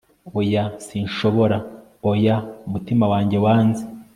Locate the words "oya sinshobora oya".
0.39-2.35